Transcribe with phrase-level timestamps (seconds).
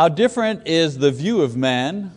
[0.00, 2.12] How different is the view of man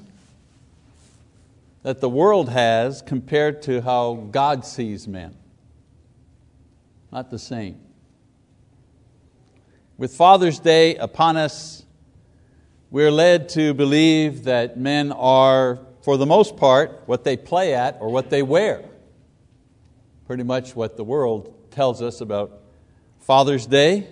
[1.82, 5.36] that the world has compared to how God sees men?
[7.12, 7.82] Not the same.
[9.98, 11.84] With Father's Day upon us,
[12.90, 17.98] we're led to believe that men are, for the most part, what they play at
[18.00, 18.86] or what they wear.
[20.26, 22.62] Pretty much what the world tells us about
[23.20, 24.08] Father's Day.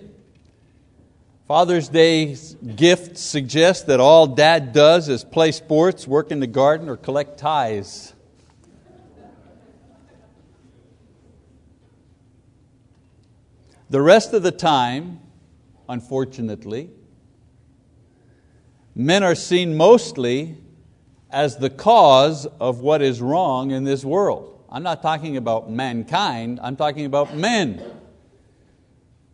[1.52, 2.34] Father's Day
[2.76, 7.38] gift suggests that all dad does is play sports, work in the garden, or collect
[7.38, 8.14] ties.
[13.90, 15.20] The rest of the time,
[15.90, 16.88] unfortunately,
[18.94, 20.56] men are seen mostly
[21.30, 24.64] as the cause of what is wrong in this world.
[24.70, 28.01] I'm not talking about mankind, I'm talking about men.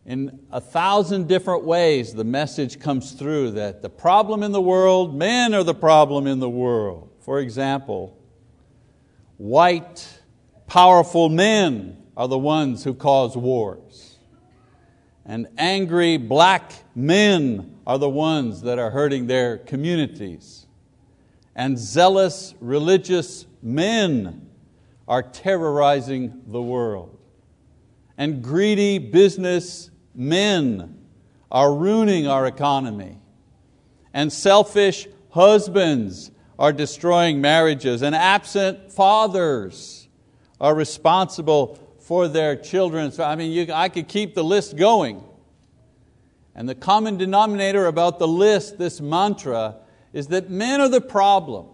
[0.09, 5.15] In a thousand different ways, the message comes through that the problem in the world,
[5.15, 7.11] men are the problem in the world.
[7.21, 8.17] For example,
[9.37, 10.23] white,
[10.67, 14.17] powerful men are the ones who cause wars.
[15.27, 20.65] And angry black men are the ones that are hurting their communities.
[21.55, 24.49] And zealous religious men
[25.07, 27.19] are terrorizing the world.
[28.17, 30.99] And greedy business men
[31.51, 33.19] are ruining our economy.
[34.13, 38.03] And selfish husbands are destroying marriages.
[38.03, 40.09] And absent fathers
[40.61, 43.13] are responsible for their children.
[43.13, 45.23] So, I mean, you, I could keep the list going.
[46.55, 49.77] And the common denominator about the list, this mantra,
[50.13, 51.69] is that men are the problem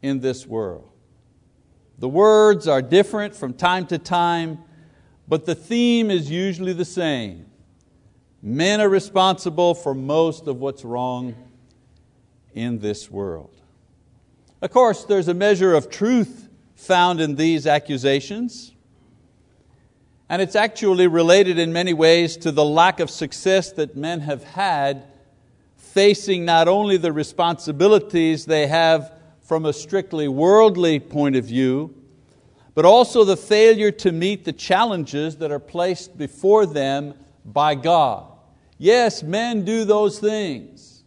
[0.00, 0.88] in this world.
[1.98, 4.58] The words are different from time to time,
[5.28, 7.46] but the theme is usually the same.
[8.42, 11.34] Men are responsible for most of what's wrong
[12.54, 13.54] in this world.
[14.62, 18.72] Of course, there's a measure of truth found in these accusations,
[20.28, 24.44] and it's actually related in many ways to the lack of success that men have
[24.44, 25.04] had
[25.76, 31.94] facing not only the responsibilities they have from a strictly worldly point of view,
[32.76, 38.30] but also the failure to meet the challenges that are placed before them by God.
[38.76, 41.02] Yes, men do those things.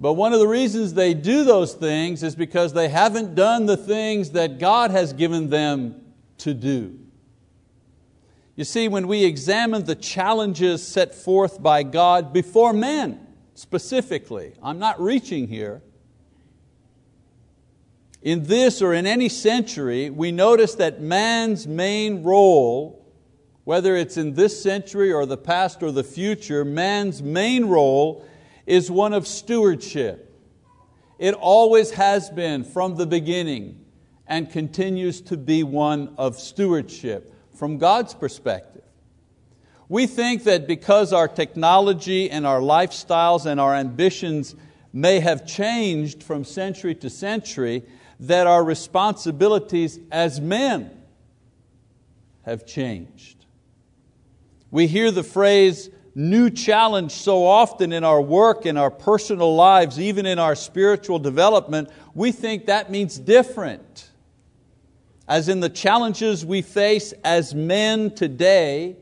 [0.00, 3.76] But one of the reasons they do those things is because they haven't done the
[3.76, 6.02] things that God has given them
[6.38, 6.98] to do.
[8.56, 14.80] You see, when we examine the challenges set forth by God before men, specifically, I'm
[14.80, 15.82] not reaching here,
[18.22, 23.06] in this or in any century, we notice that man's main role,
[23.64, 28.26] whether it's in this century or the past or the future, man's main role
[28.66, 30.26] is one of stewardship.
[31.18, 33.84] It always has been from the beginning
[34.26, 38.82] and continues to be one of stewardship from God's perspective.
[39.88, 44.54] We think that because our technology and our lifestyles and our ambitions
[44.92, 47.82] may have changed from century to century,
[48.20, 50.90] that our responsibilities as men
[52.42, 53.44] have changed.
[54.70, 59.98] We hear the phrase new challenge so often in our work, in our personal lives,
[59.98, 64.10] even in our spiritual development, we think that means different.
[65.28, 68.96] As in the challenges we face as men today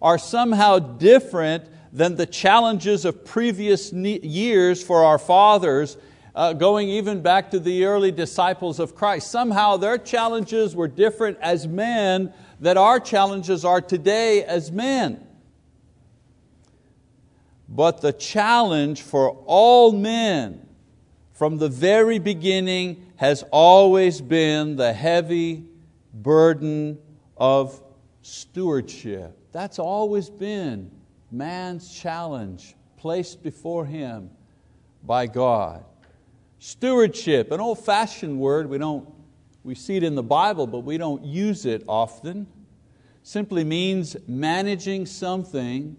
[0.00, 5.96] are somehow different than the challenges of previous years for our fathers
[6.38, 9.28] uh, going even back to the early disciples of Christ.
[9.28, 15.26] Somehow their challenges were different as men that our challenges are today as men.
[17.68, 20.64] But the challenge for all men
[21.32, 25.64] from the very beginning has always been the heavy
[26.14, 27.00] burden
[27.36, 27.82] of
[28.22, 29.36] stewardship.
[29.50, 30.92] That's always been
[31.32, 34.30] man's challenge placed before him
[35.02, 35.84] by God.
[36.58, 39.08] Stewardship, an old fashioned word, we, don't,
[39.62, 42.46] we see it in the Bible, but we don't use it often.
[43.22, 45.96] Simply means managing something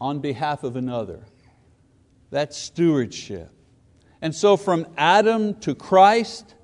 [0.00, 1.24] on behalf of another.
[2.30, 3.50] That's stewardship.
[4.20, 6.54] And so from Adam to Christ,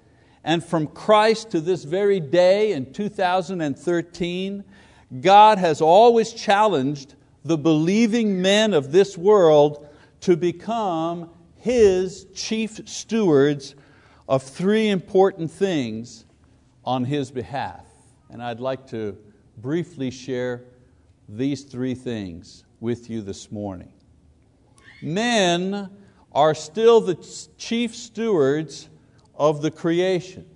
[0.44, 4.64] and from Christ to this very day in 2013,
[5.20, 7.14] God has always challenged
[7.44, 9.88] the believing men of this world
[10.20, 13.74] to become his chief stewards
[14.28, 16.24] of three important things
[16.84, 17.84] on his behalf.
[18.30, 19.16] And I'd like to
[19.56, 20.64] briefly share
[21.28, 23.92] these three things with you this morning.
[25.02, 25.90] Men
[26.32, 27.14] are still the
[27.56, 28.88] chief stewards
[29.34, 30.46] of the creation.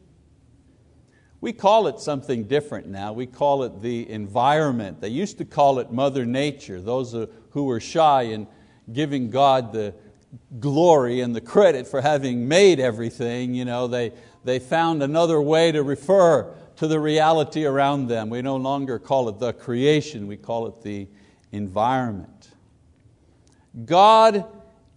[1.41, 3.13] We call it something different now.
[3.13, 5.01] We call it the environment.
[5.01, 7.13] They used to call it Mother Nature, those
[7.51, 8.47] who were shy in
[8.93, 9.95] giving God the
[10.59, 13.55] glory and the credit for having made everything.
[13.55, 14.13] You know, they,
[14.45, 18.31] they found another way to refer to the reality around them.
[18.31, 21.09] We no longer call it the creation, we call it the
[21.51, 22.51] environment.
[23.85, 24.47] God,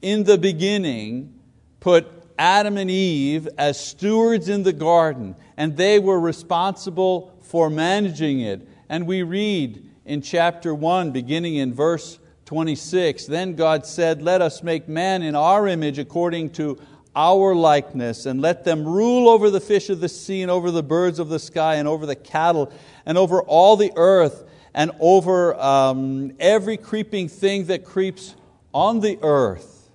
[0.02, 1.40] in the beginning,
[1.80, 8.42] put Adam and Eve as stewards in the garden, and they were responsible for managing
[8.42, 8.68] it.
[8.90, 14.62] And we read in chapter 1, beginning in verse 26, Then God said, Let us
[14.62, 16.80] make man in our image according to
[17.16, 20.84] our likeness, and let them rule over the fish of the sea, and over the
[20.84, 22.72] birds of the sky, and over the cattle,
[23.06, 24.44] and over all the earth,
[24.74, 28.36] and over um, every creeping thing that creeps
[28.74, 29.90] on the earth.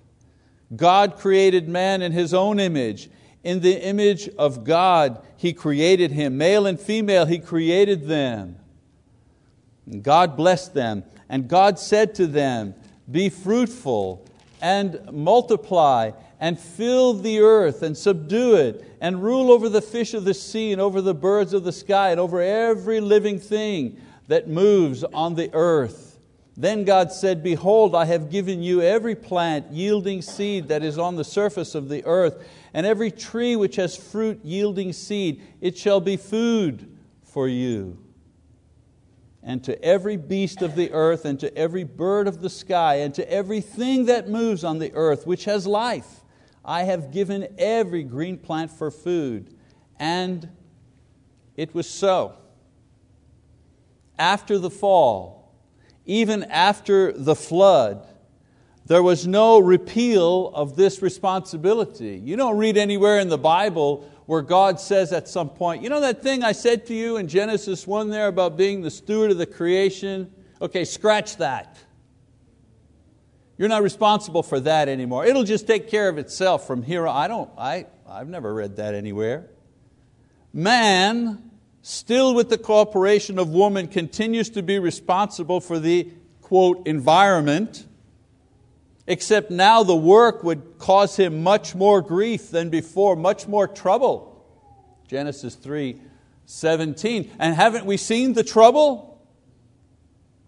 [0.75, 3.09] God created man in His own image.
[3.43, 6.37] In the image of God, He created him.
[6.37, 8.57] Male and female, He created them.
[9.85, 11.03] And God blessed them.
[11.31, 12.75] And God said to them,
[13.09, 14.27] Be fruitful
[14.61, 16.11] and multiply
[16.41, 20.73] and fill the earth and subdue it and rule over the fish of the sea
[20.73, 23.97] and over the birds of the sky and over every living thing
[24.27, 26.19] that moves on the earth.
[26.57, 31.15] Then God said, Behold, I have given you every plant yielding seed that is on
[31.15, 35.41] the surface of the earth, and every tree which has fruit yielding seed.
[35.61, 37.97] It shall be food for you.
[39.43, 43.13] And to every beast of the earth, and to every bird of the sky, and
[43.15, 46.21] to everything that moves on the earth, which has life
[46.63, 49.55] I have given every green plant for food.
[49.99, 50.49] And
[51.55, 52.35] it was so.
[54.17, 55.53] After the fall,
[56.05, 58.07] even after the flood,
[58.85, 62.21] there was no repeal of this responsibility.
[62.23, 65.99] You don't read anywhere in the Bible where God says at some point, you know
[65.99, 69.37] that thing I said to you in Genesis 1 there about being the steward of
[69.37, 70.31] the creation?
[70.61, 71.77] Okay, scratch that.
[73.57, 75.25] You're not responsible for that anymore.
[75.25, 77.13] It'll just take care of itself from here on.
[77.17, 79.49] I don't, I, I've never read that anywhere.
[80.53, 81.51] Man,
[81.81, 86.09] still with the cooperation of woman, continues to be responsible for the,
[86.41, 87.85] quote, environment,
[89.11, 94.41] except now the work would cause him much more grief than before, much more trouble.
[95.05, 95.99] Genesis 3,
[96.45, 97.29] 17.
[97.37, 99.21] And haven't we seen the trouble?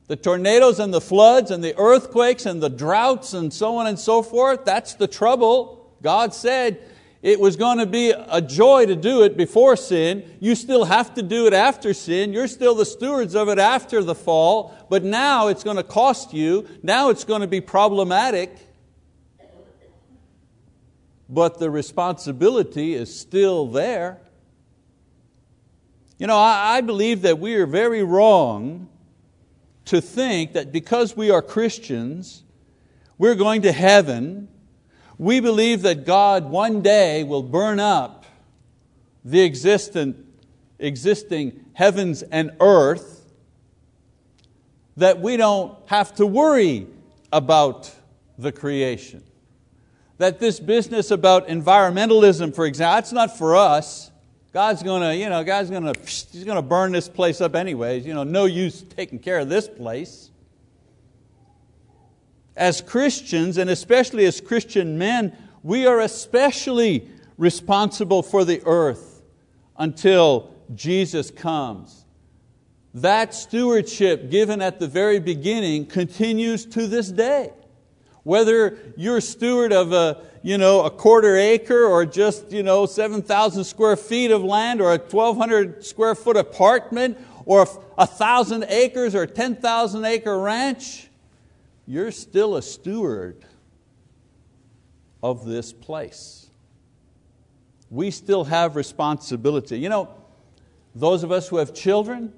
[0.07, 3.99] The tornadoes and the floods and the earthquakes and the droughts and so on and
[3.99, 5.93] so forth, that's the trouble.
[6.01, 6.81] God said
[7.23, 10.29] it was going to be a joy to do it before sin.
[10.41, 12.33] You still have to do it after sin.
[12.33, 16.33] You're still the stewards of it after the fall, but now it's going to cost
[16.33, 16.67] you.
[16.83, 18.53] Now it's going to be problematic.
[21.29, 24.19] But the responsibility is still there.
[26.17, 28.89] You know, I, I believe that we are very wrong
[29.85, 32.43] to think that because we are Christians,
[33.17, 34.49] we're going to heaven.
[35.17, 38.25] We believe that God one day will burn up
[39.23, 40.17] the existent,
[40.79, 43.25] existing heavens and earth,
[44.97, 46.87] that we don't have to worry
[47.31, 47.91] about
[48.37, 49.23] the creation.
[50.17, 54.11] That this business about environmentalism, for example, that's not for us.
[54.51, 58.05] God's going to, you know, God's to, He's to burn this place up anyways.
[58.05, 60.29] You know, no use taking care of this place.
[62.55, 69.21] As Christians, and especially as Christian men, we are especially responsible for the earth
[69.77, 72.05] until Jesus comes.
[72.93, 77.51] That stewardship given at the very beginning continues to this day.
[78.21, 83.63] Whether you're steward of a, you know, a quarter acre or just you know, 7,000
[83.63, 87.67] square feet of land or a 1,200 square foot apartment or
[87.97, 91.09] a thousand acres or a 10,000 acre ranch,
[91.85, 93.45] you're still a steward
[95.21, 96.49] of this place.
[97.89, 99.79] We still have responsibility.
[99.79, 100.09] You know,
[100.95, 102.33] those of us who have children,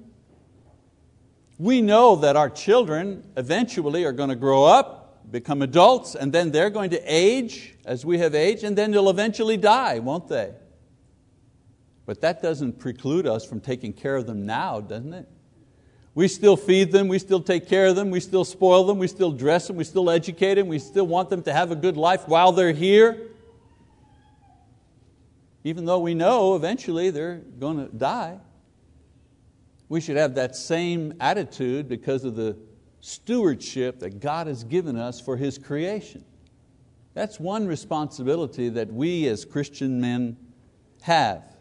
[1.58, 6.50] we know that our children eventually are going to grow up become adults, and then
[6.50, 10.52] they're going to age as we have aged, and then they'll eventually die, won't they?
[12.04, 15.28] But that doesn't preclude us from taking care of them now, doesn't it?
[16.16, 19.06] We still feed them, we still take care of them, we still spoil them, we
[19.06, 21.98] still dress them, we still educate them, we still want them to have a good
[21.98, 23.28] life while they're here.
[25.62, 28.38] Even though we know eventually they're going to die.
[29.90, 32.56] We should have that same attitude because of the
[33.02, 36.24] stewardship that God has given us for His creation.
[37.12, 40.38] That's one responsibility that we as Christian men
[41.02, 41.55] have.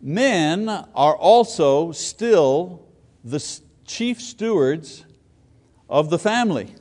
[0.00, 2.86] Men are also still
[3.22, 5.04] the chief stewards
[5.88, 6.74] of the family.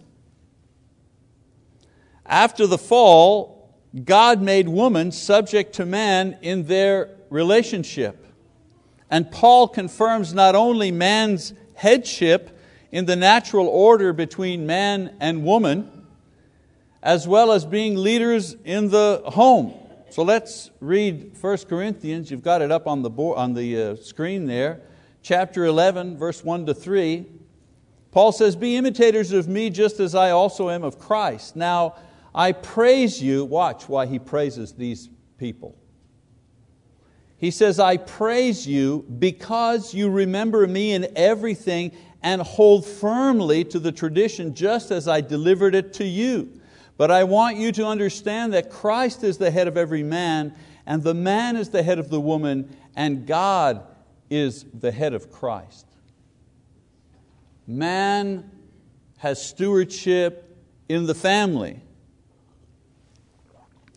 [2.25, 8.25] After the fall, God made woman subject to man in their relationship.
[9.09, 12.57] And Paul confirms not only man's headship
[12.91, 16.05] in the natural order between man and woman,
[17.01, 19.73] as well as being leaders in the home.
[20.11, 23.95] So let's read 1 Corinthians, you've got it up on the, board, on the uh,
[23.95, 24.81] screen there,
[25.21, 27.27] chapter 11, verse 1 to 3.
[28.11, 31.55] Paul says, Be imitators of me just as I also am of Christ.
[31.55, 31.95] Now,
[32.33, 35.77] I praise you, watch why he praises these people.
[37.37, 41.91] He says, I praise you because you remember me in everything
[42.23, 46.58] and hold firmly to the tradition just as I delivered it to you.
[46.99, 50.53] But I want you to understand that Christ is the head of every man,
[50.85, 53.83] and the man is the head of the woman, and God
[54.29, 55.85] is the head of Christ.
[57.65, 58.51] Man
[59.19, 60.57] has stewardship
[60.89, 61.79] in the family.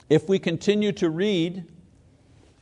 [0.08, 1.64] If we continue to read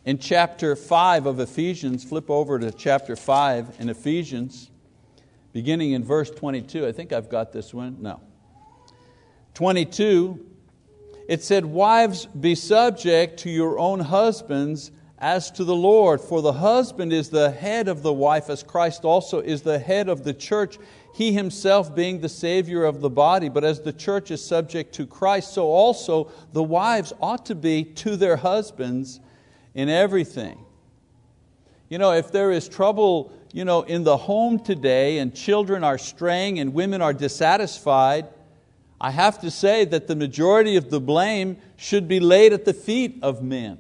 [0.07, 4.71] in chapter 5 of Ephesians, flip over to chapter 5 in Ephesians,
[5.53, 6.87] beginning in verse 22.
[6.87, 7.99] I think I've got this one.
[8.01, 8.23] No.
[9.61, 10.41] 22,
[11.29, 16.55] it said, Wives, be subject to your own husbands as to the Lord, for the
[16.55, 20.33] husband is the head of the wife, as Christ also is the head of the
[20.33, 20.79] church,
[21.13, 23.51] he himself being the Savior of the body.
[23.51, 27.85] But as the church is subject to Christ, so also the wives ought to be
[27.85, 29.21] to their husbands
[29.75, 30.59] in everything.
[31.91, 35.99] You know, if there is trouble you know, in the home today and children are
[35.99, 38.27] straying and women are dissatisfied,
[39.01, 42.75] I have to say that the majority of the blame should be laid at the
[42.75, 43.79] feet of men.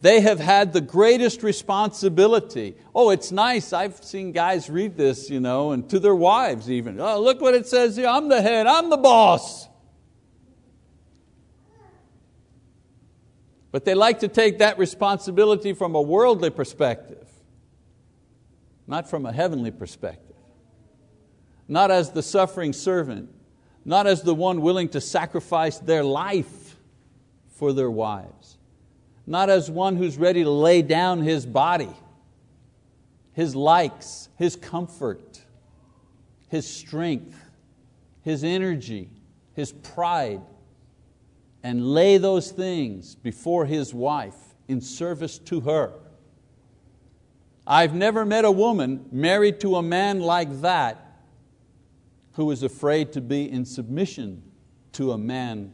[0.00, 2.76] They have had the greatest responsibility.
[2.94, 3.72] Oh, it's nice.
[3.72, 7.00] I've seen guys read this, you know, and to their wives even.
[7.00, 8.08] Oh, look what it says here.
[8.08, 9.68] I'm the head, I'm the boss.
[13.70, 17.28] But they like to take that responsibility from a worldly perspective,
[18.86, 20.36] not from a heavenly perspective.
[21.68, 23.28] Not as the suffering servant,
[23.86, 26.76] not as the one willing to sacrifice their life
[27.50, 28.58] for their wives,
[29.28, 31.94] not as one who's ready to lay down his body,
[33.32, 35.40] his likes, his comfort,
[36.48, 37.40] his strength,
[38.22, 39.08] his energy,
[39.54, 40.42] his pride,
[41.62, 44.34] and lay those things before his wife
[44.66, 45.92] in service to her.
[47.64, 51.05] I've never met a woman married to a man like that
[52.36, 54.42] who is afraid to be in submission
[54.92, 55.72] to a man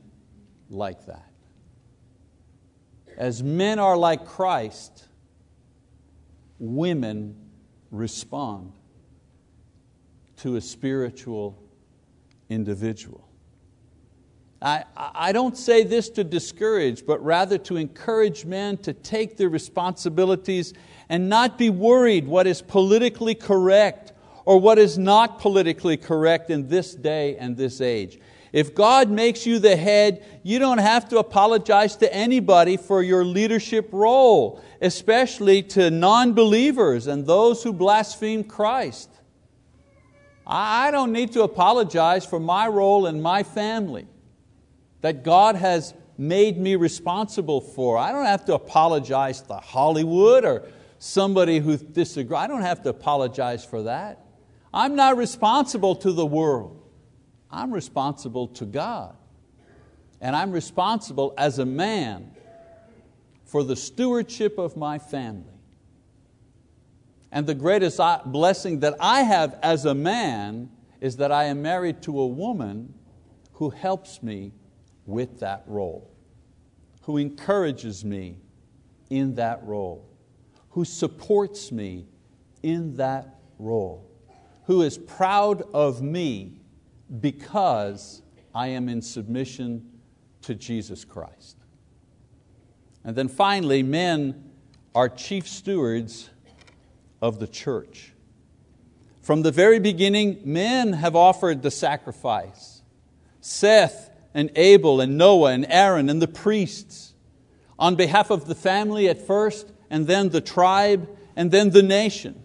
[0.70, 1.28] like that.
[3.16, 5.08] As men are like Christ,
[6.60, 7.34] women
[7.90, 8.72] respond
[10.36, 11.60] to a spiritual
[12.48, 13.28] individual.
[14.62, 19.48] I, I don't say this to discourage, but rather to encourage men to take their
[19.48, 20.74] responsibilities
[21.08, 24.11] and not be worried what is politically correct
[24.44, 28.18] or what is not politically correct in this day and this age.
[28.52, 33.24] If God makes you the head, you don't have to apologize to anybody for your
[33.24, 39.08] leadership role, especially to non believers and those who blaspheme Christ.
[40.46, 44.06] I don't need to apologize for my role in my family
[45.00, 47.96] that God has made me responsible for.
[47.96, 50.68] I don't have to apologize to Hollywood or
[50.98, 52.38] somebody who disagrees.
[52.38, 54.24] I don't have to apologize for that.
[54.72, 56.82] I'm not responsible to the world.
[57.50, 59.14] I'm responsible to God.
[60.20, 62.30] And I'm responsible as a man
[63.44, 65.52] for the stewardship of my family.
[67.30, 71.62] And the greatest uh, blessing that I have as a man is that I am
[71.62, 72.94] married to a woman
[73.54, 74.52] who helps me
[75.06, 76.10] with that role,
[77.02, 78.36] who encourages me
[79.10, 80.08] in that role,
[80.70, 82.06] who supports me
[82.62, 84.11] in that role,
[84.72, 86.50] who is proud of me
[87.20, 88.22] because
[88.54, 89.86] I am in submission
[90.40, 91.58] to Jesus Christ.
[93.04, 94.50] And then finally, men
[94.94, 96.30] are chief stewards
[97.20, 98.14] of the church.
[99.20, 102.80] From the very beginning, men have offered the sacrifice.
[103.42, 107.12] Seth and Abel and Noah and Aaron and the priests
[107.78, 112.42] on behalf of the family at first, and then the tribe, and then the nation.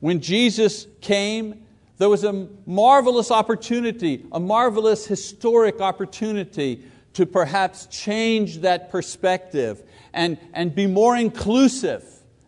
[0.00, 1.66] When Jesus came,
[1.98, 10.38] there was a marvelous opportunity, a marvelous historic opportunity to perhaps change that perspective and,
[10.54, 12.04] and be more inclusive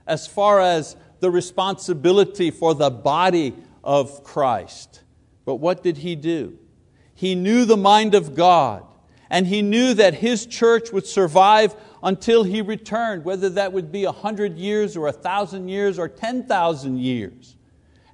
[0.07, 3.55] as far as the responsibility for the body
[3.85, 5.03] of Christ.
[5.45, 6.59] But what did He do?
[7.15, 8.85] He knew the mind of God,
[9.33, 14.05] and He knew that His church would survive until He returned, whether that would be
[14.05, 17.57] a hundred years or a thousand years or 10,000 years.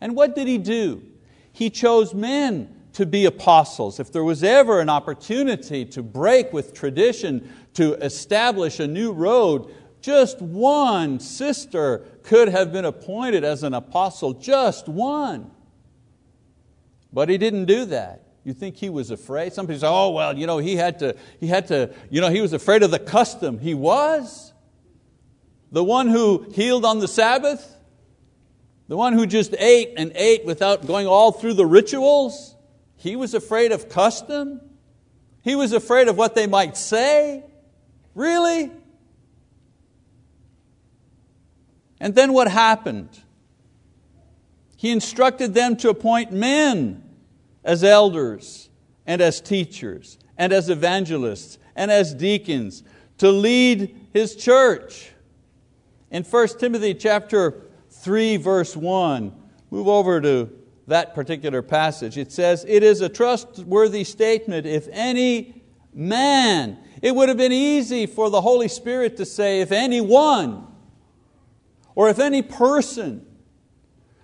[0.01, 1.03] And what did He do?
[1.53, 3.99] He chose men to be apostles.
[3.99, 9.75] If there was ever an opportunity to break with tradition, to establish a new road,
[10.01, 15.51] just one sister could have been appointed as an apostle, just one.
[17.13, 18.23] But he didn't do that.
[18.49, 19.53] You think he was afraid?
[19.53, 22.31] Some people say, oh, well, you know, he had to, he had to, you know,
[22.31, 23.59] he was afraid of the custom.
[23.59, 24.55] He was.
[25.71, 27.77] The one who healed on the Sabbath,
[28.89, 32.57] the one who just ate and ate without going all through the rituals,
[32.97, 34.63] he was afraid of custom.
[35.43, 37.45] He was afraid of what they might say.
[38.15, 38.73] Really?
[42.01, 43.11] And then what happened?
[44.79, 47.05] He instructed them to appoint men
[47.69, 48.71] as elders
[49.07, 52.83] and as teachers and as evangelists and as deacons
[53.19, 55.11] to lead his church.
[56.11, 57.61] In 1 Timothy chapter
[57.91, 59.35] 3 verse 1,
[59.71, 60.51] move over to
[60.87, 62.17] that particular passage.
[62.17, 68.07] It says, It is a trustworthy statement if any man, it would have been easy
[68.07, 70.67] for the Holy Spirit to say, if anyone,
[71.95, 73.27] or if any person.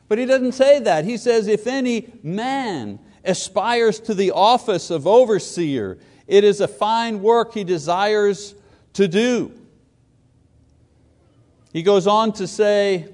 [0.09, 1.05] But he doesn't say that.
[1.05, 7.23] He says, if any man aspires to the office of overseer, it is a fine
[7.23, 8.55] work he desires
[8.95, 9.53] to do.
[11.73, 13.09] He goes on to say,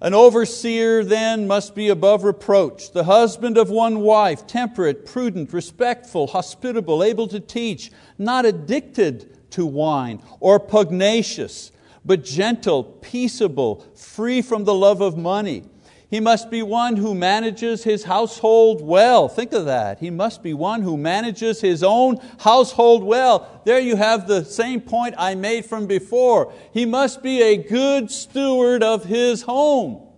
[0.00, 6.28] an overseer then must be above reproach, the husband of one wife, temperate, prudent, respectful,
[6.28, 11.72] hospitable, able to teach, not addicted to wine or pugnacious
[12.08, 15.62] but gentle, peaceable, free from the love of money.
[16.10, 19.28] He must be one who manages his household well.
[19.28, 19.98] Think of that.
[19.98, 23.60] He must be one who manages his own household well.
[23.66, 26.52] There you have the same point I made from before.
[26.72, 30.08] He must be a good steward of his home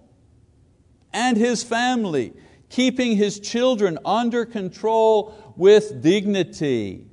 [1.13, 2.35] and his family,
[2.69, 7.10] keeping his children under control with dignity.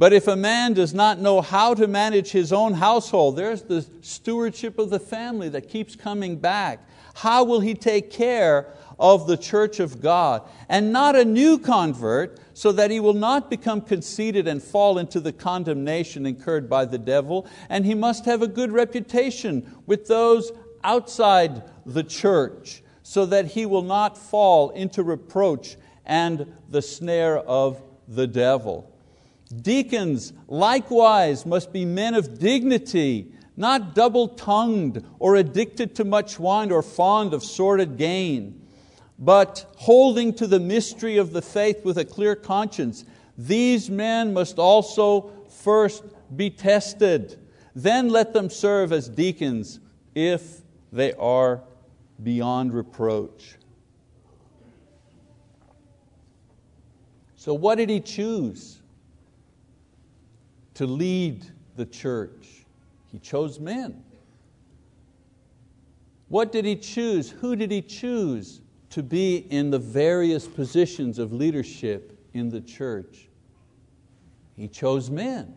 [0.00, 3.84] But if a man does not know how to manage his own household, there's the
[4.00, 6.88] stewardship of the family that keeps coming back.
[7.16, 10.48] How will he take care of the church of God?
[10.70, 15.20] And not a new convert, so that he will not become conceited and fall into
[15.20, 17.46] the condemnation incurred by the devil.
[17.68, 20.50] And he must have a good reputation with those
[20.82, 27.82] outside the church, so that he will not fall into reproach and the snare of
[28.08, 28.89] the devil.
[29.54, 36.70] Deacons likewise must be men of dignity, not double tongued or addicted to much wine
[36.70, 38.64] or fond of sordid gain,
[39.18, 43.04] but holding to the mystery of the faith with a clear conscience.
[43.36, 47.36] These men must also first be tested.
[47.74, 49.80] Then let them serve as deacons
[50.14, 50.60] if
[50.92, 51.62] they are
[52.22, 53.56] beyond reproach.
[57.34, 58.80] So, what did he choose?
[60.80, 61.44] To lead
[61.76, 62.64] the church.
[63.12, 64.02] He chose men.
[66.28, 67.28] What did He choose?
[67.28, 73.28] Who did He choose to be in the various positions of leadership in the church?
[74.56, 75.54] He chose men.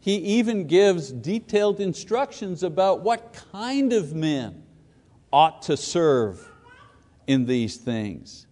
[0.00, 4.64] He even gives detailed instructions about what kind of men
[5.32, 6.50] ought to serve
[7.28, 8.48] in these things.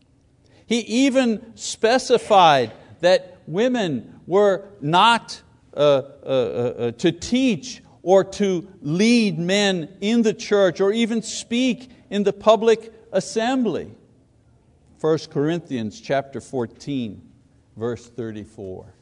[0.66, 5.42] He even specified that women were not
[5.76, 11.90] uh, uh, uh, to teach or to lead men in the church or even speak
[12.10, 13.92] in the public assembly.
[15.00, 17.20] 1 Corinthians chapter 14,
[17.76, 18.94] verse 34.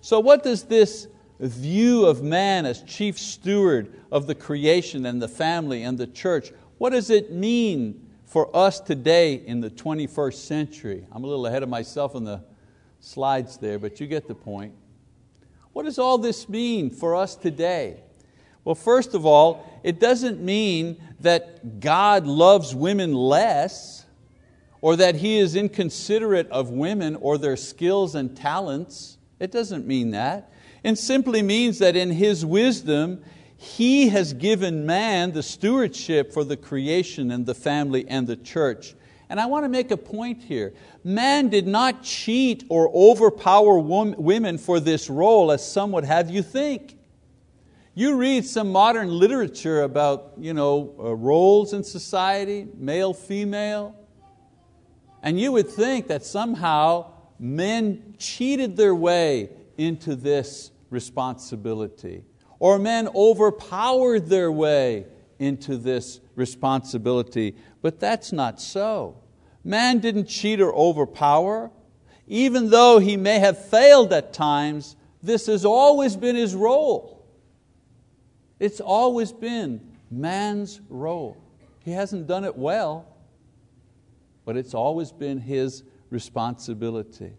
[0.00, 1.08] So, what does this
[1.40, 6.52] view of man as chief steward of the creation and the family and the church,
[6.78, 11.06] what does it mean for us today in the 21st century?
[11.10, 12.42] I'm a little ahead of myself in the
[13.00, 14.74] slides there, but you get the point.
[15.80, 18.02] What does all this mean for us today?
[18.64, 24.04] Well, first of all, it doesn't mean that God loves women less
[24.82, 29.16] or that He is inconsiderate of women or their skills and talents.
[29.38, 30.52] It doesn't mean that.
[30.84, 33.24] It simply means that in His wisdom,
[33.56, 38.94] He has given man the stewardship for the creation and the family and the church.
[39.30, 40.74] And I want to make a point here.
[41.04, 46.42] Man did not cheat or overpower women for this role, as some would have you
[46.42, 46.96] think.
[47.94, 53.94] You read some modern literature about you know, uh, roles in society, male, female,
[55.22, 62.24] and you would think that somehow men cheated their way into this responsibility,
[62.58, 65.06] or men overpowered their way
[65.40, 67.56] into this responsibility.
[67.82, 69.16] But that's not so.
[69.64, 71.72] Man didn't cheat or overpower.
[72.28, 77.26] Even though he may have failed at times, this has always been his role.
[78.60, 81.42] It's always been man's role.
[81.82, 83.16] He hasn't done it well,
[84.44, 87.32] but it's always been his responsibility.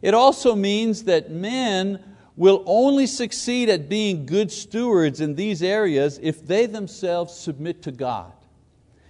[0.00, 2.02] It also means that men
[2.36, 7.92] will only succeed at being good stewards in these areas if they themselves submit to
[7.92, 8.32] God.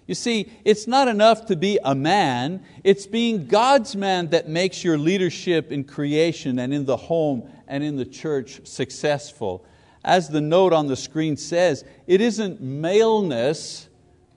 [0.06, 4.82] You see, it's not enough to be a man, it's being God's man that makes
[4.82, 9.64] your leadership in creation and in the home and in the church successful.
[10.04, 13.88] As the note on the screen says, it isn't maleness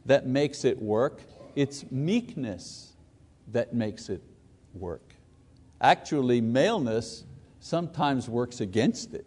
[0.05, 1.21] that makes it work,
[1.55, 2.93] it's meekness
[3.51, 4.21] that makes it
[4.73, 5.15] work.
[5.81, 7.23] Actually, maleness
[7.63, 9.26] sometimes works against it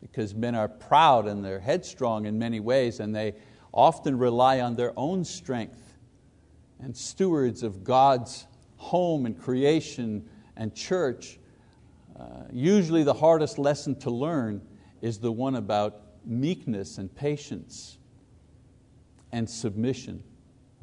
[0.00, 3.34] because men are proud and they're headstrong in many ways and they
[3.74, 5.96] often rely on their own strength
[6.78, 11.40] and stewards of God's home and creation and church.
[12.16, 14.62] Uh, usually the hardest lesson to learn
[15.02, 17.98] is the one about meekness and patience
[19.32, 20.22] and submission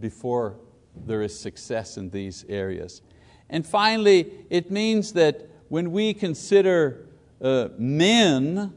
[0.02, 0.58] before
[1.06, 3.02] there is success in these areas.
[3.50, 7.08] And finally, it means that when we consider
[7.42, 8.74] uh, men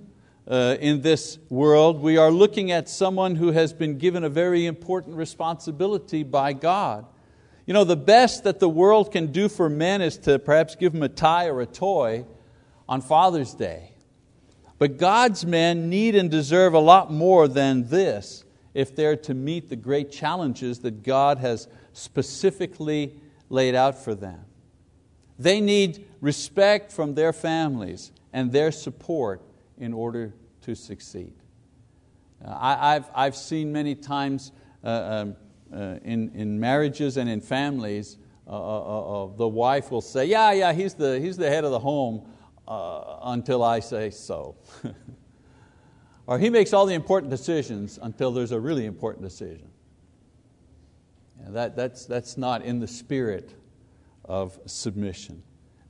[0.46, 4.66] uh, in this world, we are looking at someone who has been given a very
[4.66, 7.05] important responsibility by God.
[7.66, 10.94] You know, the best that the world can do for men is to perhaps give
[10.94, 12.24] them a tie or a toy
[12.88, 13.92] on Father's Day.
[14.79, 19.68] But God's men need and deserve a lot more than this if they're to meet
[19.68, 23.20] the great challenges that God has specifically
[23.51, 24.40] laid out for them.
[25.38, 29.42] They need respect from their families and their support
[29.78, 31.35] in order to succeed.
[32.44, 34.52] Uh, I, have I've seen many times
[34.85, 35.37] uh, um,
[35.72, 40.72] uh, in, in marriages and in families, uh, uh, the wife will say, Yeah, yeah,
[40.72, 42.26] he's the, he's the head of the home
[42.66, 44.57] until I say so.
[46.26, 49.68] or he makes all the important decisions until there's a really important decision.
[51.40, 53.54] Yeah, that, that's, that's not in the spirit
[54.24, 55.42] of submission.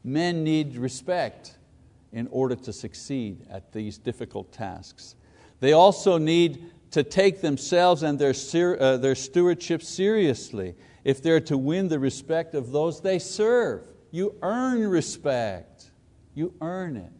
[0.05, 1.57] Men need respect
[2.13, 5.15] in order to succeed at these difficult tasks.
[5.61, 8.35] They also need to take themselves and their,
[8.81, 13.83] uh, their stewardship seriously if they're to win the respect of those they serve.
[14.11, 15.91] You earn respect,
[16.35, 17.13] you earn it.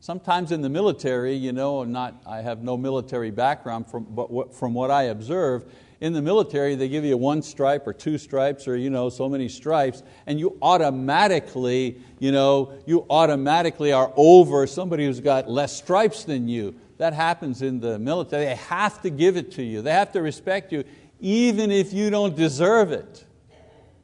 [0.00, 4.54] Sometimes in the military, you know, not, I have no military background, from, but what,
[4.54, 5.64] from what I observe,
[6.00, 9.28] in the military, they give you one stripe or two stripes or you know, so
[9.28, 15.76] many stripes, and you automatically, you, know, you automatically are over somebody who's got less
[15.76, 16.74] stripes than you.
[16.98, 18.46] That happens in the military.
[18.46, 20.84] They have to give it to you, they have to respect you,
[21.20, 23.24] even if you don't deserve it.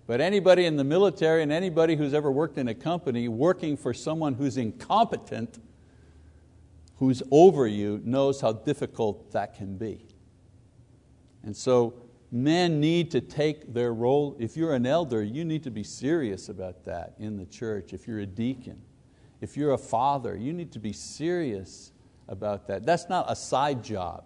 [0.07, 3.95] But anybody in the military and anybody who's ever worked in a company working for
[3.95, 5.59] someone who's incompetent,
[6.97, 10.07] who's over you, knows how difficult that can be.
[11.45, 11.95] And so
[12.31, 14.37] men need to take their role.
[14.39, 17.93] If you're an elder, you need to be serious about that in the church.
[17.93, 18.81] If you're a deacon,
[19.41, 21.93] if you're a father, you need to be serious
[22.29, 22.87] about that.
[22.87, 24.25] That's not a side job.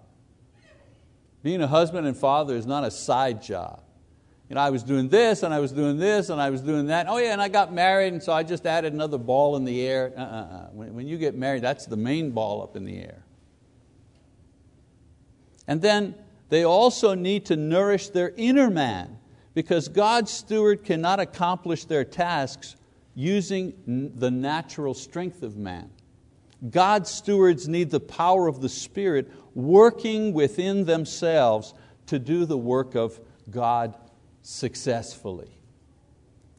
[1.42, 3.82] Being a husband and father is not a side job.
[4.48, 6.86] You know, I was doing this and I was doing this and I was doing
[6.86, 7.06] that.
[7.08, 9.84] Oh yeah, and I got married and so I just added another ball in the
[9.84, 10.12] air.
[10.16, 10.66] Uh, uh.
[10.72, 13.24] When, when you get married, that's the main ball up in the air.
[15.66, 16.14] And then
[16.48, 19.18] they also need to nourish their inner man
[19.54, 22.76] because God's steward cannot accomplish their tasks
[23.14, 25.90] using the natural strength of man.
[26.70, 31.74] God's stewards need the power of the Spirit working within themselves
[32.06, 33.18] to do the work of
[33.50, 33.96] God
[34.42, 35.50] successfully.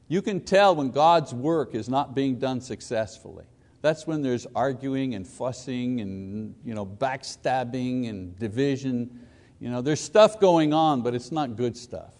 [0.07, 3.45] You can tell when God's work is not being done successfully.
[3.81, 9.26] That's when there's arguing and fussing and you know, backstabbing and division
[9.59, 12.13] you know, there's stuff going on, but it's not good stuff.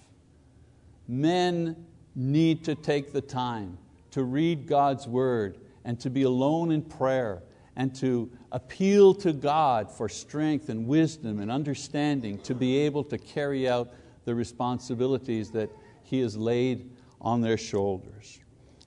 [1.07, 3.77] Men need to take the time
[4.11, 7.43] to read God's word and to be alone in prayer
[7.75, 13.17] and to appeal to God for strength and wisdom and understanding to be able to
[13.17, 13.93] carry out
[14.25, 15.69] the responsibilities that
[16.03, 16.89] He has laid
[17.21, 18.39] on their shoulders.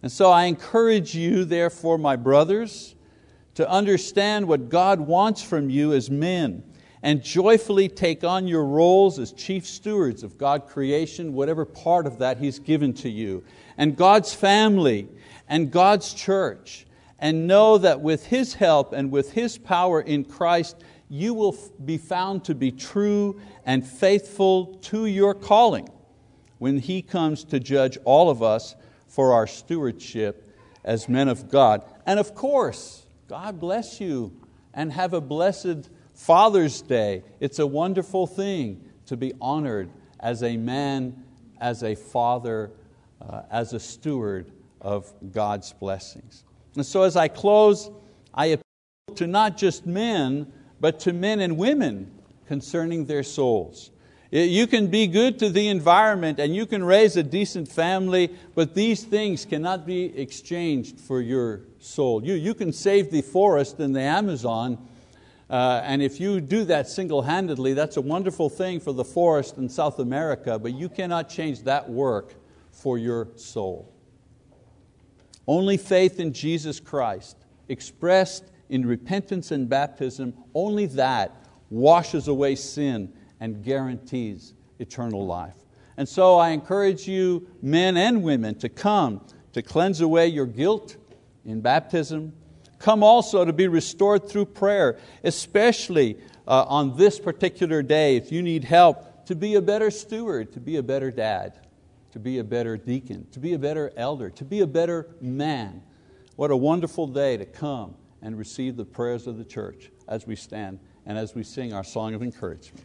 [0.03, 2.97] And so I encourage you, therefore, my brothers,
[3.55, 6.65] to understand what God wants from you as men
[7.03, 12.19] and joyfully take on your roles as chief stewards of God's creation, whatever part of
[12.19, 13.43] that He's given to you,
[13.79, 15.09] and God's family
[15.49, 16.87] and God's church,
[17.19, 20.77] and know that with His help and with His power in Christ,
[21.09, 25.89] you will be found to be true and faithful to your calling
[26.59, 28.75] when He comes to judge all of us
[29.09, 30.47] for our stewardship
[30.85, 31.83] as men of God.
[32.07, 34.33] And of course, God bless you
[34.73, 35.89] and have a blessed
[36.21, 37.23] Father's Day.
[37.41, 39.89] It's a wonderful thing to be honored
[40.21, 41.25] as a man,
[41.59, 42.71] as a father,
[43.23, 44.53] uh, as a steward
[44.83, 46.45] of God's blessings.
[46.77, 47.91] And so as I close,
[48.35, 52.13] I appeal to not just men, but to men and women
[52.47, 53.91] concerning their souls.
[54.31, 58.75] You can be good to the environment and you can raise a decent family, but
[58.75, 62.23] these things cannot be exchanged for your soul.
[62.23, 64.87] You, you can save the forest in the Amazon,
[65.51, 69.59] uh, and if you do that single handedly, that's a wonderful thing for the forest
[69.59, 72.35] in South America, but you cannot change that work
[72.71, 73.93] for your soul.
[75.49, 77.37] Only faith in Jesus Christ,
[77.69, 81.35] expressed in repentance and baptism, only that
[81.69, 85.57] washes away sin and guarantees eternal life.
[85.97, 89.21] And so I encourage you, men and women, to come
[89.53, 90.97] to cleanse away your guilt
[91.45, 92.33] in baptism.
[92.81, 98.43] Come also to be restored through prayer, especially uh, on this particular day, if you
[98.43, 101.59] need help, to be a better steward, to be a better dad,
[102.13, 105.83] to be a better deacon, to be a better elder, to be a better man.
[106.37, 110.35] What a wonderful day to come and receive the prayers of the church as we
[110.35, 112.83] stand and as we sing our song of encouragement.